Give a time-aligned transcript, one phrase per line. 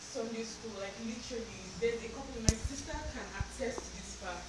[0.00, 2.34] Sunday school, like literally, there's a couple.
[2.42, 4.46] My sister can attest to this fact.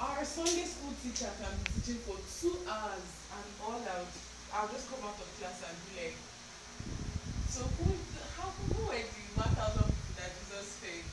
[0.00, 4.12] Our Sunday school teacher can be teaching for two hours and all out.
[4.52, 6.16] I'll just come out of class and be like,
[7.52, 7.90] so who,
[8.38, 11.06] how, who were the 1,000 people that Jesus fed?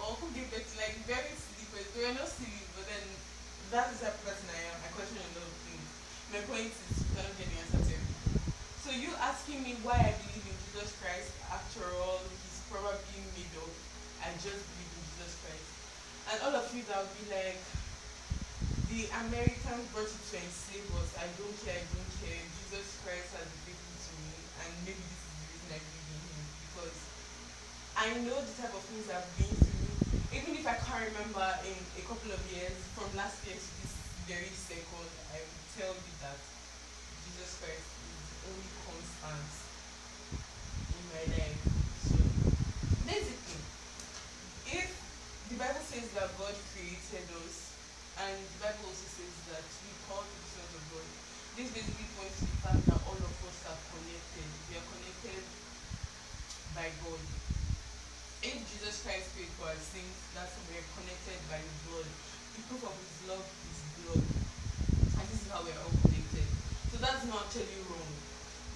[0.00, 1.92] Or who gave to, like, very silly questions.
[1.96, 3.04] They were not silly, but then
[3.74, 4.78] that is the person I am.
[4.80, 5.88] I question a lot of things.
[6.30, 7.96] My point is, you cannot get the answer to.
[8.86, 10.45] So you asking me why I believe
[10.76, 13.76] Jesus Christ, after all, he's probably up.
[14.20, 15.68] I just believe in Jesus Christ.
[16.28, 17.64] And all of you that will be like,
[18.92, 21.16] the Americans brought you to enslave us.
[21.16, 22.44] I don't care, I don't care.
[22.60, 26.20] Jesus Christ has faithful to me, and maybe this is the reason I believe in
[26.28, 26.44] him.
[26.60, 26.98] Because
[27.96, 29.96] I know the type of things I've been through.
[30.36, 33.96] Even if I can't remember in a couple of years, from last year to this
[34.28, 36.36] very second, I will tell you that
[37.24, 39.65] Jesus Christ is the only constant
[41.12, 41.60] my life.
[42.08, 42.18] So
[43.06, 43.60] basically,
[44.70, 44.88] if
[45.50, 47.66] the Bible says that God created us,
[48.16, 51.06] and the Bible also says that we call the sons of God.
[51.52, 54.48] This basically points to the fact that all of us are connected.
[54.72, 55.44] We are connected
[56.72, 57.22] by God.
[58.40, 62.08] If Jesus Christ paid for our sins, that's we are connected by His blood.
[62.56, 64.24] The proof of His love is blood.
[65.16, 66.48] And this is how we are all connected.
[66.92, 68.12] So that's not actually wrong.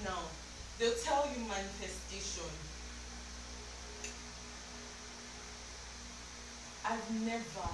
[0.04, 0.20] Now,
[0.80, 2.50] they'll tell you manifestation.
[6.84, 7.68] I've never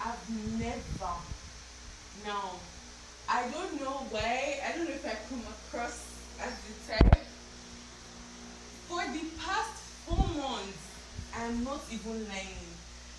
[0.00, 1.12] I've never.
[2.24, 2.54] Now,
[3.28, 4.60] I don't know why.
[4.64, 6.06] I don't know if I come across
[6.40, 7.26] as the type.
[8.86, 10.86] For the past four months,
[11.34, 12.70] I'm not even lying.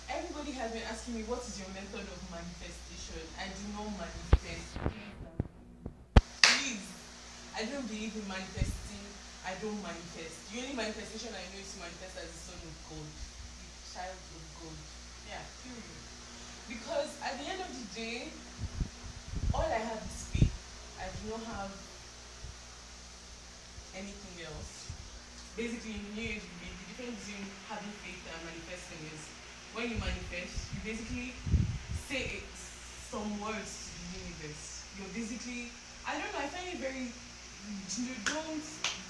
[0.08, 3.28] Everybody has been asking me what is your method of manifestation.
[3.38, 4.78] I do not manifest.
[4.80, 5.49] Mm.
[7.56, 9.04] I don't believe in manifesting.
[9.46, 10.36] I don't manifest.
[10.52, 14.20] The only manifestation I know is to manifest as the son of God, the child
[14.20, 14.78] of God.
[15.26, 16.00] Yeah, period.
[16.68, 18.30] Because at the end of the day,
[19.50, 20.54] all I have is faith.
[21.00, 21.72] I do not have
[23.96, 24.92] anything else.
[25.56, 29.22] Basically, in New Age, the difference between having faith and manifesting is
[29.74, 31.34] when you manifest, you basically
[32.06, 32.42] say
[33.10, 34.86] some words to the universe.
[34.98, 35.74] You're basically,
[36.06, 37.10] I don't know, I find it very,
[38.24, 38.66] don't,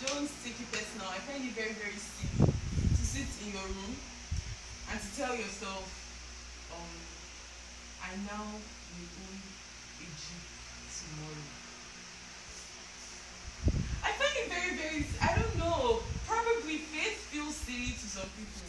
[0.06, 1.09] don't take it personal.
[1.09, 3.94] I find it very, very silly to sit in your room
[4.91, 5.84] and to tell yourself,
[6.72, 6.94] um,
[8.03, 9.38] I now will own
[10.00, 10.44] a Jeep
[10.91, 11.47] tomorrow.
[14.03, 15.00] I find it very, very,
[15.41, 18.69] don't know, probably faith feels silly to some people.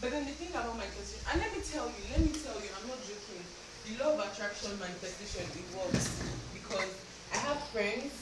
[0.00, 2.56] But then the thing about my question, and let me tell you, let me tell
[2.60, 3.44] you, I'm not joking.
[3.86, 6.08] The law of attraction manifestation, it works.
[6.52, 6.90] Because
[7.32, 8.12] I have friends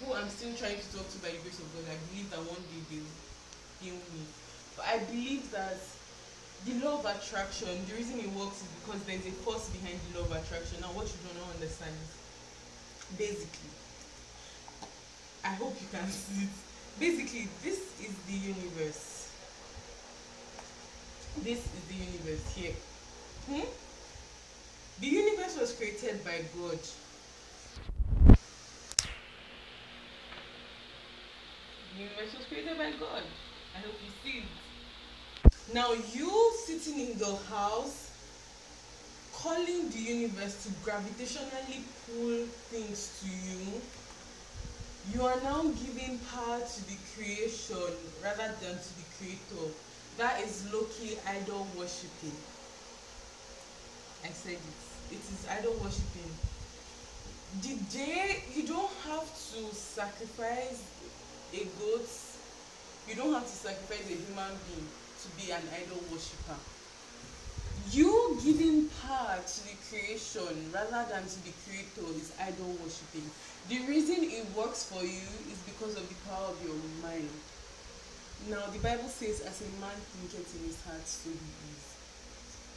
[0.00, 1.86] who I'm still trying to talk to by the grace of God.
[1.86, 3.14] I believe that one day they'll
[3.92, 4.24] me.
[4.76, 5.76] But I believe that
[6.66, 10.18] the law of attraction, the reason it works is because there's a force behind the
[10.18, 10.80] law of attraction.
[10.80, 13.70] Now, what you do not understand is basically,
[15.44, 16.50] I hope you can see it.
[16.98, 19.30] Basically, this is the universe.
[21.42, 22.72] This is the universe here.
[23.50, 23.66] Hmm?
[25.00, 26.78] The universe was created by God.
[31.92, 33.24] The universe was created by God.
[33.74, 34.42] I hope you see.
[35.72, 38.10] Now, you sitting in the house,
[39.32, 43.80] calling the universe to gravitationally pull things to you,
[45.12, 47.92] you are now giving power to the creation
[48.22, 49.72] rather than to the creator.
[50.16, 52.36] That is low-key idol worshipping.
[54.24, 55.14] I said it.
[55.14, 56.30] It is idol worshipping.
[57.60, 60.82] The day you don't have to sacrifice
[61.52, 62.08] a goat,
[63.08, 64.86] you don't have to sacrifice a human being
[65.22, 66.56] to be an idol worshiper.
[67.90, 73.28] You giving power to the creation rather than to the creator is idol worshipping.
[73.68, 77.28] The reason it works for you is because of the power of your mind.
[78.48, 81.84] Now, the Bible says, as a man thinketh in his heart, so he is.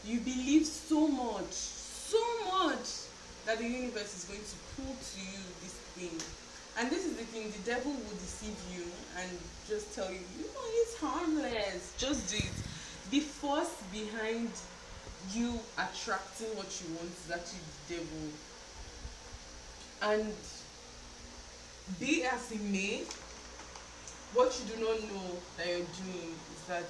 [0.06, 3.08] You believe so much, so much,
[3.46, 6.16] that the universe is going to pull to you this thing.
[6.80, 8.86] And this is the thing the devil will deceive you
[9.18, 9.30] and
[9.68, 11.94] just tell you, you know, it's harmless.
[11.98, 12.54] Just do it.
[13.10, 14.52] The force behind
[15.34, 18.24] you attracting what you want is actually the devil.
[20.04, 20.34] And
[22.00, 23.02] be as it may,
[24.34, 26.86] what you do not know that you're doing is that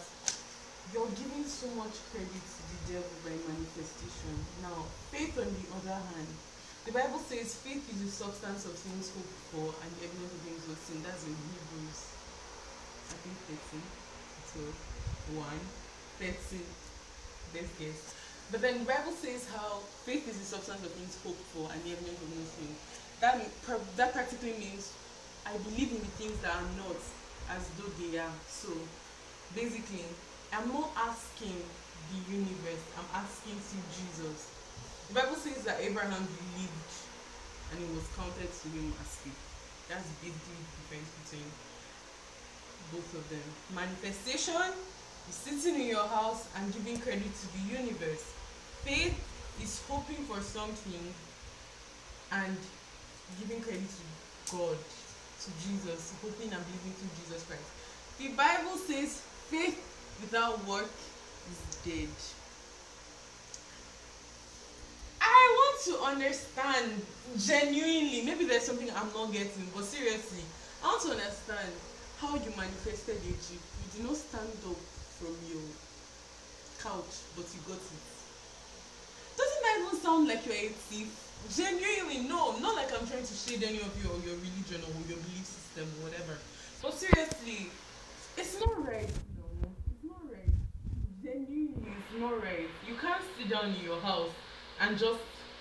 [0.91, 4.35] you're giving so much credit to the devil by manifestation.
[4.61, 4.83] Now,
[5.15, 6.27] faith on the other hand,
[6.87, 10.39] the Bible says faith is the substance of things hoped for and the evidence of
[10.47, 11.03] things not seen.
[11.03, 11.99] That's in Hebrews,
[13.11, 13.35] I think
[13.75, 14.71] 13,
[15.35, 16.63] 12, 1, 13.
[17.51, 17.99] Let's guess.
[18.55, 21.79] But then the Bible says how faith is the substance of things hoped for and
[21.83, 22.79] the evidence of things.
[23.19, 23.35] That,
[23.99, 24.95] that practically means
[25.43, 27.03] I believe in the things that are not
[27.51, 28.37] as though they are.
[28.47, 28.71] So
[29.51, 30.07] basically,
[30.55, 31.59] I'm not asking
[32.15, 34.55] the universe, I'm asking to Jesus.
[35.07, 36.93] The Bible says that Abraham believed
[37.71, 39.41] and it was counted to him as faith.
[39.89, 41.47] That's the difference between
[42.91, 43.43] both of them.
[43.75, 44.71] Manifestation
[45.29, 48.23] is sitting in your house and giving credit to the universe.
[48.83, 49.15] Faith
[49.61, 51.13] is hoping for something
[52.31, 52.57] and
[53.39, 57.67] giving credit to God, to Jesus, hoping and believing to Jesus Christ.
[58.19, 59.79] The Bible says faith
[60.21, 60.91] without work
[61.51, 62.09] is dead.
[65.21, 66.99] I want to understand
[67.39, 70.43] genuinely, maybe there's something I'm not getting, but seriously,
[70.83, 71.71] I want to understand
[72.19, 73.63] how you manifested jeep.
[73.63, 74.75] You did not stand up
[75.15, 75.63] from your
[76.83, 78.05] couch, but you got it.
[79.39, 81.07] Doesn't that even sound like you're a thief?
[81.55, 82.59] Genuinely, no.
[82.59, 85.47] Not like I'm trying to shade any of you or your religion or your belief
[85.47, 86.35] system or whatever.
[86.81, 87.71] But seriously,
[88.35, 89.07] it's not right.
[89.39, 90.51] No, it's not right.
[91.23, 92.67] Genuinely, it's not right.
[92.83, 94.31] You can't sit down in your house
[94.81, 95.19] and just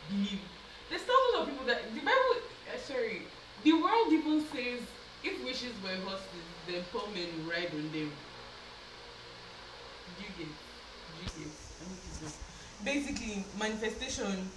[0.09, 0.41] believe.
[0.89, 2.43] There's thousands of people that the Bible.
[2.67, 3.23] Uh, sorry,
[3.63, 4.81] the world even says
[5.25, 8.11] if wishes were horses, then poor men would ride on them.
[10.17, 10.47] Do you get?
[10.47, 12.33] Do you get?
[12.85, 14.49] Basically, manifestation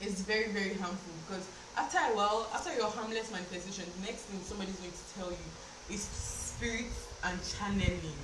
[0.00, 1.46] is very very harmful because
[1.76, 5.94] after a while, after your harmless manifestation, the next thing somebody's going to tell you
[5.94, 6.92] is spirit
[7.24, 8.20] and channeling.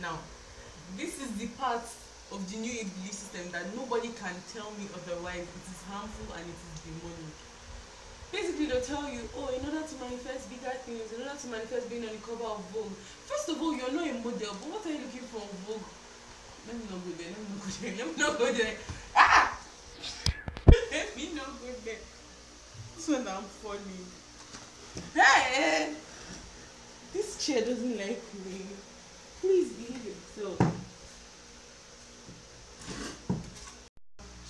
[0.00, 0.18] Now,
[0.96, 1.82] this is the part
[2.34, 5.46] of the new age belief system that nobody can tell me otherwise.
[5.46, 7.38] It is harmful and it is demonic.
[8.34, 11.86] Basically, they'll tell you, oh, in order to manifest bigger things, in order to manifest
[11.86, 12.90] being on the cover of Vogue,
[13.30, 15.86] first of all, you're not a model, but what are you looking for in Vogue?
[16.66, 18.74] Let me not go there, let me not go there, let me not go there.
[19.14, 19.46] Ah!
[20.90, 22.02] let me not go there.
[22.96, 24.02] This one I'm funny.
[25.14, 25.94] Hey!
[27.12, 28.66] This chair doesn't like me.
[29.40, 30.58] Please behave yourself.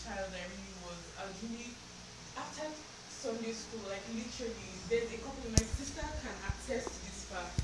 [0.05, 1.01] Child, I really was.
[1.19, 1.71] I was really
[2.37, 2.67] after
[3.25, 5.49] Sunday school, like literally, there's a couple.
[5.49, 7.56] My sister can attest to this fact.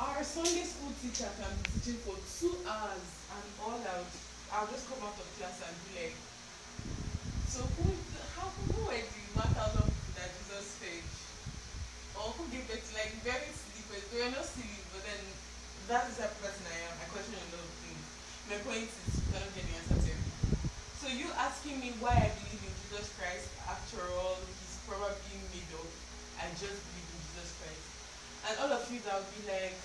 [0.00, 4.08] Our Sunday school teacher can be teaching for two hours and all out.
[4.48, 6.16] I'll just come out of class and be like,
[7.52, 7.92] so who,
[8.32, 11.04] how, who were the 1,000 people that Jesus fed?
[12.16, 12.80] Or who gave it?
[12.96, 15.20] Like very silly They were not silly, but then
[15.92, 16.96] that is the person I am.
[16.96, 18.04] I question a lot of things.
[18.48, 20.64] My point is, you cannot get the answer to everything.
[20.96, 24.40] So you asking me why I believe in Jesus Christ, after all,
[24.88, 25.90] probably up.
[26.40, 27.86] I just believe in Jesus Christ.
[28.48, 29.76] And all of you that will be like,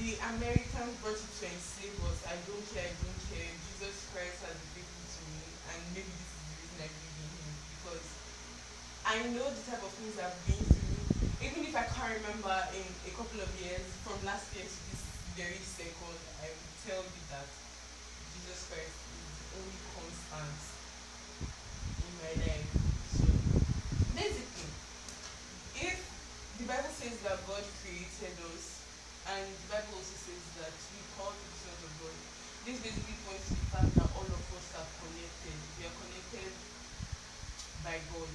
[0.00, 2.24] the Americans brought you to enslave us.
[2.28, 3.48] I don't care, I don't care.
[3.48, 7.32] Jesus Christ has been to me, and maybe this is the reason I believe in
[7.36, 7.56] him.
[7.76, 8.06] Because
[9.04, 11.04] I know the type of things I've been through.
[11.44, 15.04] Even if I can't remember in a couple of years, from last year to this
[15.36, 17.48] very second, I will tell you that
[18.36, 20.60] Jesus Christ is the only constant
[21.96, 22.68] in my life.
[23.20, 23.28] So
[24.16, 24.68] basically,
[25.76, 25.96] if
[26.56, 28.80] the Bible says that God created us,
[29.28, 32.16] and the Bible also says that we call the sons of God,
[32.68, 35.56] this basically points to the fact that all of us are connected.
[35.80, 36.52] We are connected
[37.80, 38.32] by God.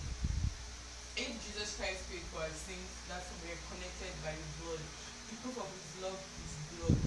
[1.15, 4.83] If Jesus Christ paid for our sins, that's why we are connected by His blood.
[4.83, 6.99] The proof of His love is blood.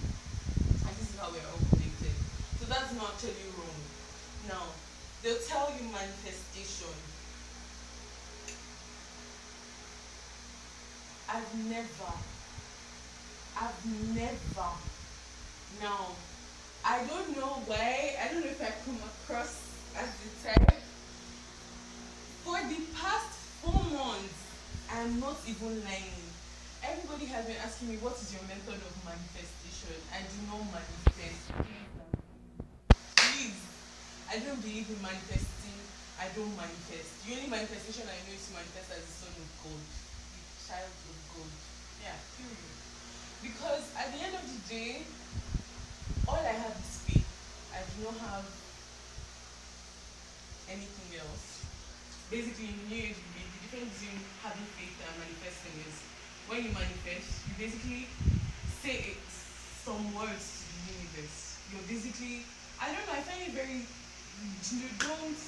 [0.85, 2.15] And this is how we are all connected.
[2.57, 3.79] So that's not actually wrong.
[4.49, 4.65] Now,
[5.21, 6.93] they'll tell you manifestation.
[11.29, 12.13] I've never,
[13.59, 13.85] I've
[14.15, 14.69] never,
[15.81, 16.15] now,
[16.85, 19.59] I don't know why, I don't know if I come across
[19.97, 20.79] as the type.
[22.45, 24.39] For the past four months,
[24.91, 26.23] I'm not even lying.
[26.81, 29.99] Everybody has been asking me what is your method of manifestation.
[30.15, 31.43] I do not manifest.
[33.19, 33.59] Please.
[34.31, 35.77] I don't believe in manifesting.
[36.17, 37.11] I don't manifest.
[37.27, 40.08] The only manifestation I know is to manifest as the son of God.
[40.69, 41.53] Child of God.
[41.97, 42.77] Yeah, period.
[43.41, 45.01] Because at the end of the day,
[46.29, 47.25] all I have is faith.
[47.73, 48.45] I do not have
[50.69, 51.65] anything else.
[52.29, 55.95] Basically, in the New Age the difference between having faith and manifesting is
[56.45, 58.05] when you manifest, you basically
[58.85, 59.25] say it,
[59.81, 61.57] some words to the universe.
[61.73, 62.45] You're basically,
[62.77, 63.89] I don't know, I find it very,
[65.01, 65.39] don't,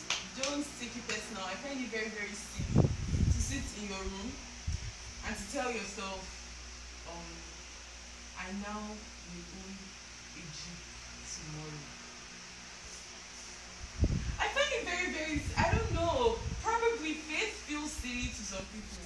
[0.42, 1.46] don't take it personal.
[1.46, 4.34] I find it very, very silly to sit in your room
[5.28, 6.22] and to tell yourself,
[7.10, 7.30] um,
[8.40, 9.76] I now will own
[10.36, 10.82] jeep
[11.30, 11.82] tomorrow.
[14.42, 19.06] I find it very, very, I don't know, probably faith feels silly to some people.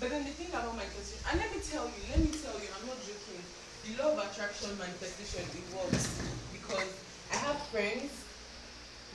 [0.00, 2.68] But then the thing about manifestation, and let me tell you, let me tell you,
[2.72, 3.44] I'm not joking.
[3.84, 6.08] The law of attraction manifestation, it works.
[6.56, 6.88] Because
[7.32, 8.08] I have friends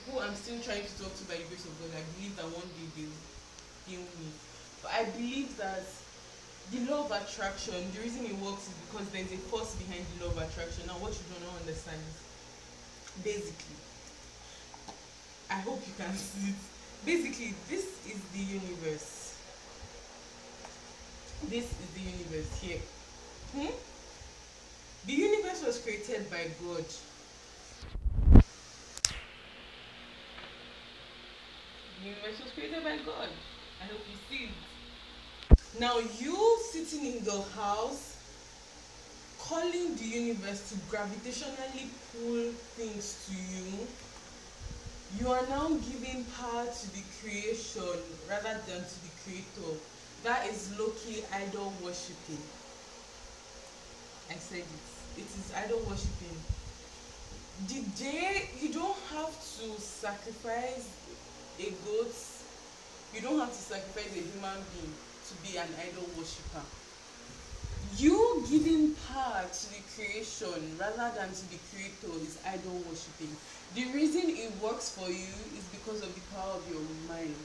[0.05, 1.89] who I'm still trying to talk to by the grace of God.
[1.97, 3.25] I believe that one day they will
[3.89, 4.29] heal me.
[4.85, 5.89] But I believe that
[6.71, 10.25] the law of attraction, the reason it works is because there's a force behind the
[10.25, 10.87] law of attraction.
[10.87, 13.77] Now, what you don't understand is basically,
[15.49, 16.55] I hope you can see it.
[17.05, 19.37] Basically, this is the universe.
[21.49, 22.79] This is the universe here.
[23.53, 23.73] Hmm?
[25.05, 26.85] The universe was created by God.
[32.01, 33.29] The universe was created by God.
[33.81, 34.74] I hope you see it.
[35.77, 38.15] Now, you sitting in the house,
[39.39, 43.85] calling the universe to gravitationally pull things to you,
[45.19, 49.75] you are now giving power to the creation rather than to the creator.
[50.23, 52.41] That is low-key idol worshipping.
[54.31, 55.19] I said it.
[55.19, 56.39] It is idol worshipping.
[57.67, 60.87] The day you don't have to sacrifice
[61.59, 62.15] a goat,
[63.13, 64.93] you don't have to sacrifice a human being
[65.27, 66.61] to be an idol worshiper.
[67.97, 73.31] You giving power to the creation rather than to the creator is idol worshipping.
[73.73, 77.35] The reason it works for you is because of the power of your mind.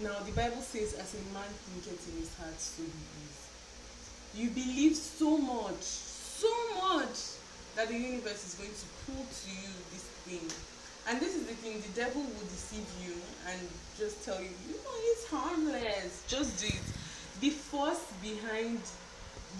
[0.00, 3.36] Now, the Bible says, as a man thinketh in his heart, so he is.
[4.34, 6.48] You believe so much, so
[6.80, 7.36] much,
[7.76, 10.48] that the universe is going to pull to you this thing.
[11.08, 13.14] And this is the thing, the devil will deceive you
[13.48, 13.60] and
[13.98, 16.22] just tell you, you know, it's harmless.
[16.28, 16.88] Just do it.
[17.40, 18.80] The force behind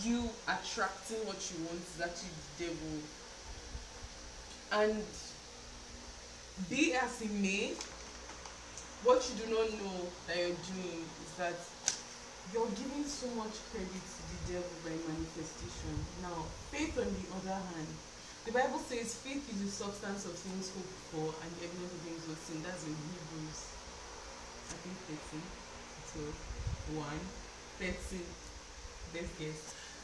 [0.02, 2.94] you attracting what you want is actually the devil.
[4.72, 5.04] And
[6.70, 7.74] be as it may,
[9.04, 11.58] what you do not know that you're doing is that
[12.54, 15.96] you're giving so much credit to the devil by manifestation.
[16.22, 17.88] Now, faith on the other hand,
[18.44, 22.00] the Bible says faith is the substance of things hoped for and the evidence of
[22.02, 22.58] things not seen.
[22.66, 23.60] That's in Hebrews,
[24.66, 24.96] I think
[25.30, 25.42] 13.
[26.10, 26.20] So,
[26.98, 27.06] 1,
[27.78, 28.18] 13.
[29.14, 29.58] Let's guess.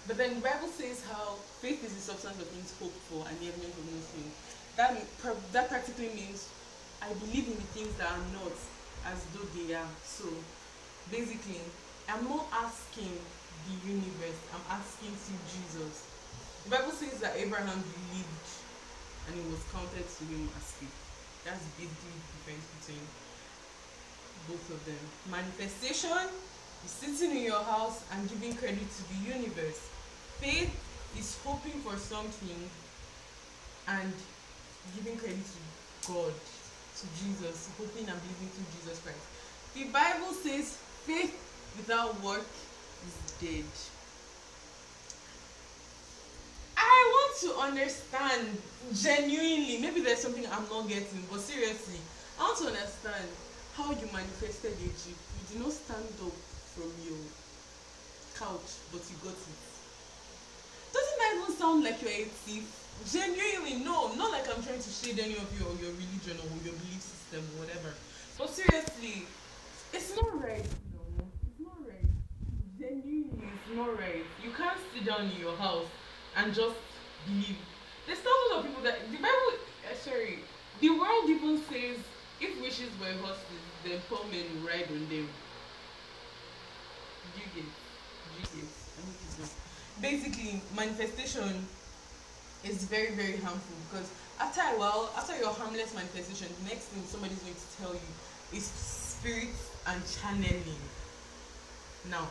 [0.06, 3.34] But then the Bible says how faith is the substance of things hoped for and
[3.42, 4.30] the evidence of nothing.
[4.78, 4.94] That,
[5.52, 6.46] that practically means
[7.02, 8.54] I believe in the things that are not
[9.10, 9.92] as though they are.
[10.06, 10.30] So,
[11.10, 11.58] basically,
[12.06, 13.18] I'm not asking
[13.66, 16.06] the universe, I'm asking to Jesus.
[16.68, 18.48] The Bible says that Abraham believed
[19.24, 20.92] and it was counted to him as faith.
[21.48, 23.00] That's the difference between
[24.52, 25.00] both of them.
[25.32, 26.28] Manifestation
[26.84, 29.80] is sitting in your house and giving credit to the universe.
[30.44, 30.68] Faith
[31.16, 32.60] is hoping for something
[33.88, 34.12] and
[34.94, 39.24] giving credit to God, to Jesus, hoping and believing through Jesus Christ.
[39.72, 40.76] The Bible says
[41.08, 41.32] faith
[41.78, 42.44] without work
[43.08, 43.64] is dead.
[46.78, 48.58] I want to understand
[48.94, 52.00] genuinely, maybe there's something I'm not getting, but seriously,
[52.38, 53.28] I want to understand
[53.74, 55.14] how you manifested jeep.
[55.14, 56.34] You did not stand up
[56.74, 57.22] from your
[58.38, 59.60] couch, but you got it.
[60.92, 62.66] Doesn't that even sound like you're a thief?
[63.06, 66.50] Genuinely, no, not like I'm trying to shade any of you or your religion or
[66.66, 67.94] your belief system or whatever.
[68.36, 69.26] But seriously,
[69.92, 70.66] it's not right.
[70.94, 72.06] No, it's not right.
[72.78, 74.26] Genuinely, it's not right.
[74.42, 75.86] You can't sit down in your house
[76.36, 76.74] and just
[77.28, 79.60] There's thousands of people that the Bible.
[79.84, 80.38] Uh, sorry,
[80.80, 81.98] the world even says
[82.40, 85.28] if wishes were horses, then poor men will ride on them.
[87.36, 87.64] You get?
[87.64, 89.50] You get?
[90.00, 91.66] Basically, manifestation
[92.64, 97.02] is very very harmful because after a while, after your harmless manifestation, the next thing
[97.04, 99.52] somebody's going to tell you is spirit
[99.86, 100.80] and channeling.
[102.08, 102.26] Now,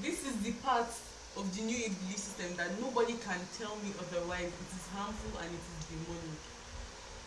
[0.00, 0.88] this is the part
[1.36, 4.50] of the new age belief system that nobody can tell me otherwise.
[4.50, 6.42] It is harmful and it is demonic.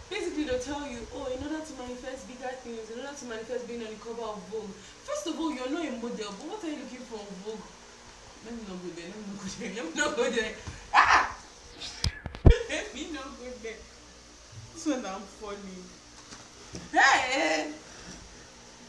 [0.10, 3.68] Basically, they'll tell you, oh, in order to manifest bigger things, in order to manifest
[3.68, 4.72] being on the cover of Vogue,
[5.04, 7.68] first of all, you're not a model, but what are you looking for Vogue?
[8.48, 10.54] Let me not go there, let me not go there, let me not go there.
[10.96, 11.38] Ah!
[12.72, 13.80] let me not go there.
[14.74, 15.84] This one I'm funny.
[16.94, 17.72] Hey!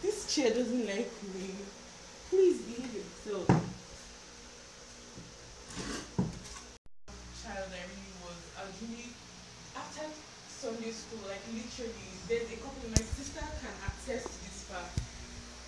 [0.03, 1.51] This chair doesn't like me.
[2.31, 3.47] Please behave yourself.
[7.43, 8.39] Child, I really was.
[8.55, 9.11] I was really
[9.75, 10.07] after
[10.59, 12.83] Sunday school, like literally, there's a couple.
[12.91, 14.91] My sister can access to this fact.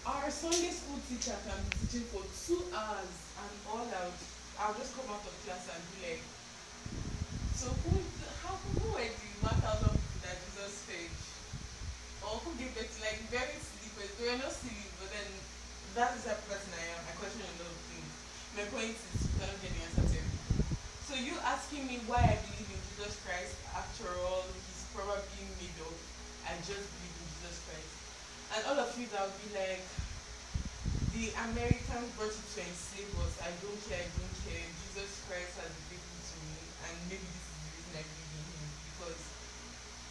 [0.02, 4.18] Our Sunday school teacher can be teaching for two hours and all out.
[4.58, 6.22] I'll just come out of class and be like,
[7.54, 8.02] So who,
[8.42, 9.30] how, who were the
[9.62, 11.14] 1,000 people that Jesus fed?
[12.26, 14.18] Or who gave to, like, very silly questions.
[14.18, 15.30] They were not silly, but then
[16.02, 17.00] that is the person I am.
[17.06, 18.10] I question a lot of things.
[18.58, 20.66] My point is, you cannot get the answer to everything.
[21.06, 25.98] So you asking me why I believe in Jesus Christ, after all, he's probably up.
[26.46, 27.92] I just believe in Jesus Christ.
[28.54, 29.86] And all of you that will be like,
[31.14, 33.34] the Americans brought you to enslave us.
[33.42, 34.66] I don't care, I don't care.
[34.90, 38.46] Jesus Christ has faithful to me, and maybe this is the reason I believe in
[38.50, 38.70] him.
[38.90, 39.20] Because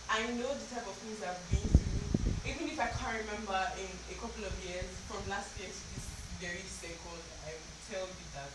[0.07, 2.07] I know the type of things I've been through.
[2.47, 6.07] Even if I can't remember in a couple of years, from last year to this
[6.39, 8.51] very second, I will tell you that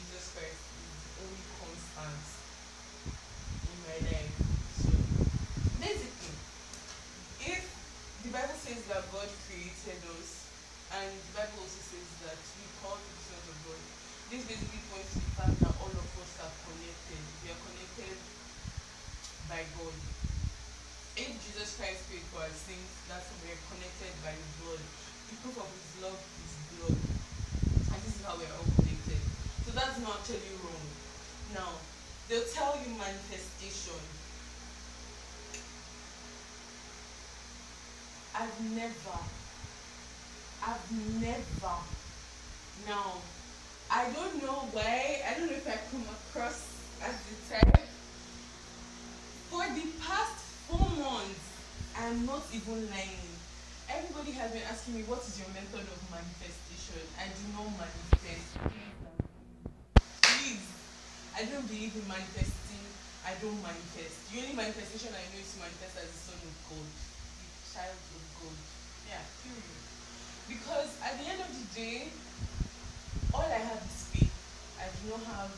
[0.00, 2.24] Jesus Christ is the only constant
[3.68, 4.49] in my life.
[5.80, 6.36] Basically,
[7.40, 7.64] if
[8.20, 10.44] the Bible says that God created us,
[10.92, 13.80] and the Bible also says that we call the sons of God,
[14.28, 17.22] this basically points to the fact that all of us are connected.
[17.40, 18.12] We are connected
[19.48, 19.96] by God.
[21.16, 24.84] If Jesus Christ paid for our sins, that's we are connected by His blood.
[25.32, 26.98] The proof of His love is blood.
[27.88, 29.22] And this is how we are all connected.
[29.64, 30.84] So that's not actually wrong.
[31.56, 31.72] Now,
[32.28, 34.19] they'll tell you manifestation.
[38.40, 39.20] I've never,
[40.64, 41.76] I've never,
[42.88, 43.20] now,
[43.90, 46.64] I don't know why, I don't know if I come across
[47.04, 47.84] as the type.
[49.52, 51.52] For the past four months,
[51.92, 53.28] I'm not even lying.
[53.92, 57.04] Everybody has been asking me what is your method of manifestation.
[57.20, 58.56] I do not manifest.
[60.24, 60.64] Please.
[61.36, 62.88] I don't believe in manifesting.
[63.20, 64.32] I don't manifest.
[64.32, 66.88] The only manifestation I know is to manifest as the son of God,
[67.80, 68.58] child of God.
[69.08, 69.80] Yeah, period.
[70.52, 72.12] Because at the end of the day,
[73.32, 74.36] all I have is faith.
[74.76, 75.52] I do not have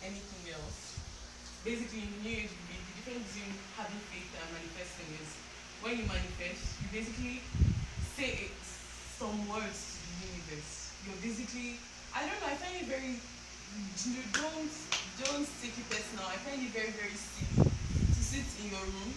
[0.00, 0.96] anything else.
[1.60, 5.28] Basically, in the New Age, the the difference between having faith and manifesting is
[5.84, 7.44] when you manifest, you basically
[8.16, 8.48] say
[9.20, 10.96] some words to the universe.
[11.04, 11.76] You're basically,
[12.16, 14.72] I don't know, I find it very, you don't,
[15.20, 16.24] don't take it personal.
[16.24, 19.12] I find it very, very silly to sit in your room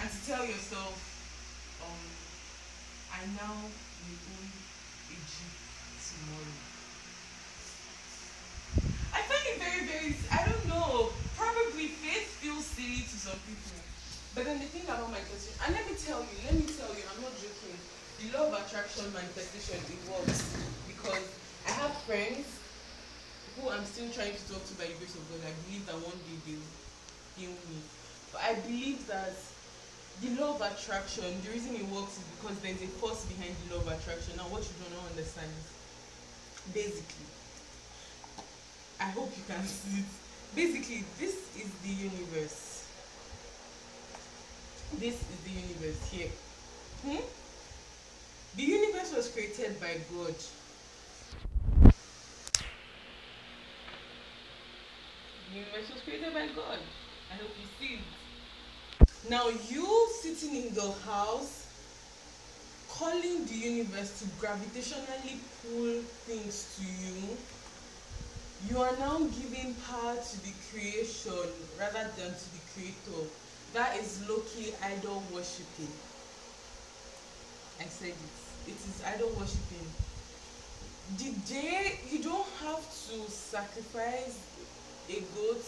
[0.00, 0.96] and to tell yourself,
[1.84, 2.04] um,
[3.12, 4.48] I now will own
[5.12, 5.52] Jeep
[6.00, 6.56] tomorrow.
[9.12, 13.76] I find it very, very, I don't know, probably faith feels silly to some people.
[14.32, 16.88] But then the thing about my question, and let me tell you, let me tell
[16.96, 17.76] you, I'm not joking.
[18.24, 20.48] The law of attraction manifestation, it works.
[20.88, 21.28] Because
[21.68, 22.48] I have friends
[23.58, 25.44] who I'm still trying to talk to by the grace of God.
[25.44, 26.70] I believe that one day they'll
[27.36, 27.84] heal me.
[28.32, 29.34] But I believe that
[30.22, 33.74] the law of attraction, the reason it works is because there's a force behind the
[33.74, 34.36] law of attraction.
[34.36, 37.26] Now, what you do not understand is basically,
[39.00, 40.10] I hope you can see it.
[40.54, 42.84] Basically, this is the universe.
[44.98, 46.28] This is the universe here.
[47.06, 47.24] Hmm?
[48.56, 50.34] The universe was created by God.
[55.48, 56.78] The universe was created by God.
[57.30, 58.19] I hope you see it.
[59.28, 61.66] Now, you sitting in the house,
[62.88, 67.36] calling the universe to gravitationally pull things to you,
[68.68, 73.28] you are now giving power to the creation rather than to the creator.
[73.74, 75.92] That is low-key idol worshipping.
[77.78, 78.70] I said it.
[78.70, 79.86] It is idol worshipping.
[81.18, 84.38] The day you don't have to sacrifice
[85.08, 85.64] a goat,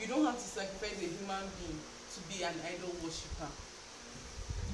[0.00, 1.80] you don't have to sacrifice a human being
[2.16, 3.52] to be an idol worshiper.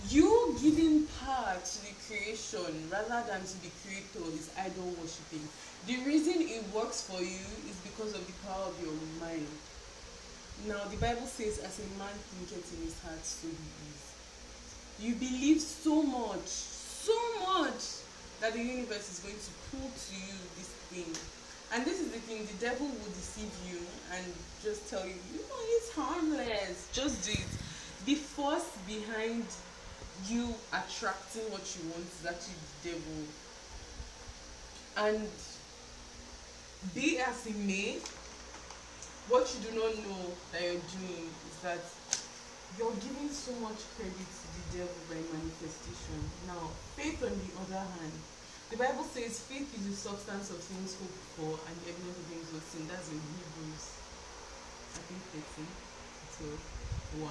[0.08, 5.42] You giving power to the creation rather than to the creator is idol worshipping.
[5.86, 9.46] The reason it works for you is because of the power of your mind.
[10.68, 14.02] Now, the Bible says, as a man thinketh in his heart, so he is.
[15.02, 18.06] You believe so much, so much,
[18.40, 21.10] that the universe is going to pull to you this thing.
[21.74, 23.78] And this is the thing the devil will deceive you
[24.12, 24.24] and
[24.62, 26.88] just tell you, you know, it's harmless.
[26.92, 27.48] Just do it.
[28.04, 29.46] The force behind
[30.28, 33.18] you attracting what you want is actually the devil.
[34.98, 35.28] And
[36.94, 37.96] be as it may,
[39.28, 41.80] what you do not know that you're doing is that
[42.76, 46.20] you're giving so much credit to the devil by manifestation.
[46.46, 48.12] Now, faith on the other hand,
[48.72, 52.24] the Bible says faith is the substance of things hoped for and the evidence of
[52.32, 52.88] things not seen.
[52.88, 53.84] That's in Hebrews,
[54.96, 55.68] I think 13,
[56.40, 56.44] so
[57.20, 57.28] 1,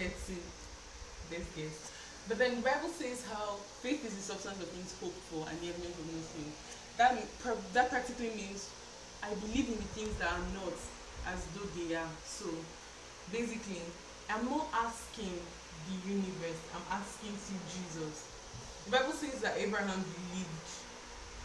[0.00, 0.40] 13,
[1.28, 1.76] let's guess.
[2.32, 5.56] But then the Bible says how faith is the substance of things hoped for and
[5.60, 6.48] the evidence of things seen.
[6.96, 7.12] That,
[7.76, 8.72] that practically means
[9.20, 10.80] I believe in the things that are not
[11.28, 12.14] as though they are.
[12.24, 12.48] So
[13.28, 13.84] basically,
[14.32, 15.36] I'm not asking
[15.92, 18.32] the universe, I'm asking to Jesus.
[18.84, 20.70] The Bible says that Abraham believed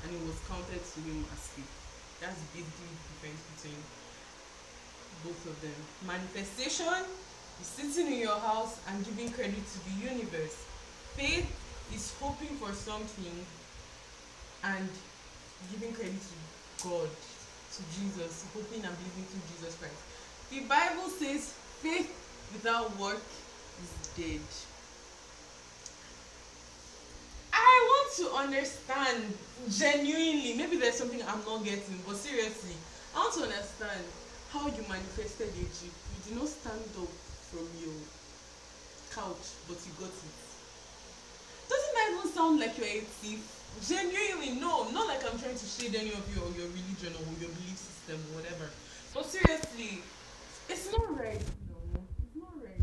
[0.03, 1.73] and it was counted to him as faith.
[2.21, 3.79] That's the difference between
[5.23, 5.75] both of them.
[6.07, 7.03] Manifestation
[7.61, 10.55] is sitting in your house and giving credit to the universe.
[11.15, 11.47] Faith
[11.93, 13.45] is hoping for something
[14.63, 14.89] and
[15.71, 19.99] giving credit to God, to Jesus, hoping and believing to Jesus Christ.
[20.51, 22.11] The Bible says faith
[22.53, 23.23] without work
[23.83, 24.41] is dead.
[27.53, 29.37] I want to understand
[29.69, 32.75] genuinely, maybe there's something I'm not getting, but seriously,
[33.15, 34.03] I want to understand
[34.51, 35.93] how you manifested a jeep.
[35.93, 37.11] You did not stand up
[37.51, 37.93] from your
[39.13, 40.37] couch, but you got it.
[41.69, 43.45] Doesn't that even sound like you're a thief?
[43.85, 44.89] Genuinely, no.
[44.89, 47.77] Not like I'm trying to shade any of you or your religion or your belief
[47.77, 48.69] system or whatever.
[49.13, 50.01] But seriously,
[50.67, 51.41] it's not right.
[51.69, 52.81] No, it's not right.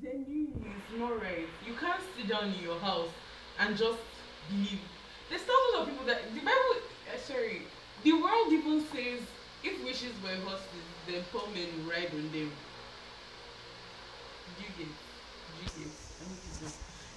[0.00, 1.46] Genuinely, it's not right.
[1.66, 3.10] You can't sit down in your house
[3.60, 3.98] and just
[4.48, 4.80] believe.
[5.28, 6.76] There's thousands of people that the Bible.
[7.06, 7.62] Uh, sorry,
[8.02, 9.20] the world even says
[9.62, 12.50] if wishes were horses, then poor men would ride on them.
[14.56, 14.86] Do you get?
[14.86, 15.92] Do you get?
[15.92, 16.72] I mean, not.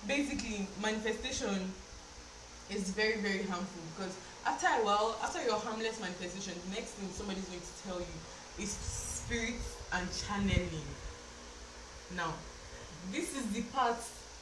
[0.07, 1.71] Basically, manifestation
[2.69, 4.15] is very very harmful because
[4.45, 8.63] after a while, after your harmless manifestation, the next thing somebody's going to tell you
[8.63, 9.61] is spirit
[9.93, 10.89] and channeling.
[12.15, 12.33] Now,
[13.11, 13.97] this is the part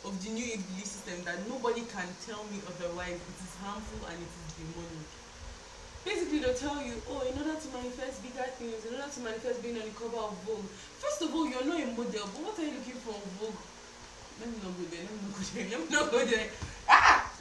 [0.06, 3.18] of the new age belief system that nobody can tell me otherwise.
[3.18, 5.10] It is harmful and it is demonic.
[6.06, 9.60] Basically, they'll tell you, oh, in order to manifest bigger things, in order to manifest
[9.62, 10.64] being on the cover of Vogue,
[11.04, 13.60] first of all, you're not a model, but what are you looking for in Vogue?
[14.40, 16.48] Let me not go there, let me not go there, let me not go there.
[16.88, 17.32] Ah!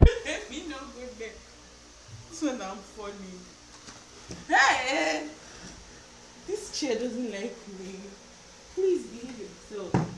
[0.24, 1.36] let me not go there.
[2.30, 3.36] This one I'm funny.
[4.48, 5.28] Hey!
[6.46, 8.00] This chair doesn't like me.
[8.74, 10.17] Please behave yourself.